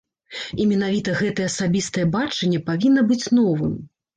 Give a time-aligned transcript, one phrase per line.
[0.63, 3.79] І менавіта гэтае асабістае бачанне павінна быць новым!